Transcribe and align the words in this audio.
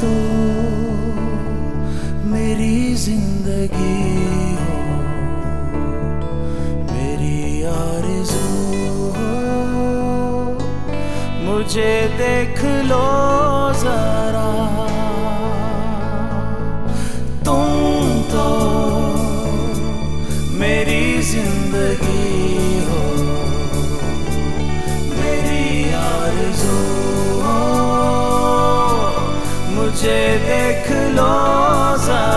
तो 0.00 0.10
मेरी 2.30 2.94
ज़िंदगी 3.04 4.02
हो 4.60 4.76
मेरी 6.90 7.62
आरज़ू 7.72 8.50
हो। 9.16 9.32
मुझे 11.46 11.92
देख 12.18 12.64
लो 12.90 13.06
जरा। 13.82 14.48
मुझे 29.88 30.16
देख 30.44 30.90
लो 31.16 31.32
जा 32.04 32.27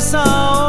song 0.00 0.59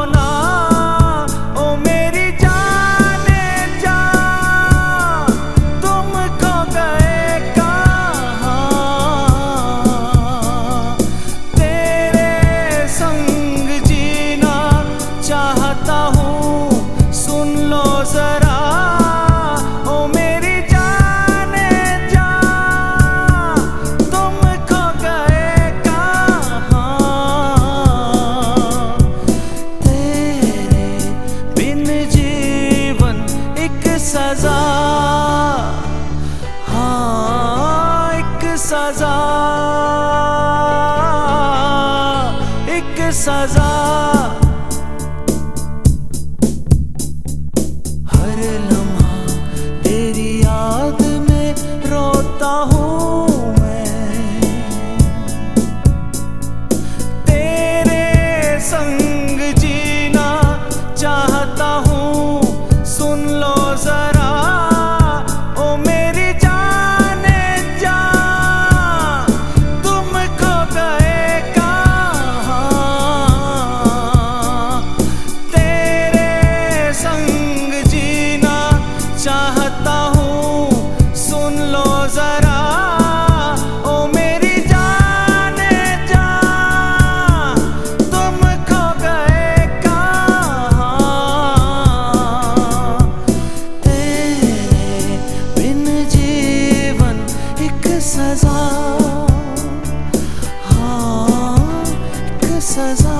सजा। 34.11 34.59
हाँ 36.67 38.13
एक 38.13 38.43
सजा। 38.59 39.13
एक 42.75 42.99
सजा। 43.19 43.69
हर 48.11 48.41
लम्हा 48.67 49.13
तेरी 49.83 50.29
याद 50.41 51.01
में 51.29 51.55
रोता 51.91 52.53
हूँ 52.71 52.99
संग 58.63 59.39
जीना 59.59 60.27
चाहता 60.97 61.69
हूँ, 61.87 62.85
सुन 62.85 63.25
लो 63.41 63.55
जरा। 63.83 64.00
says 102.71 103.10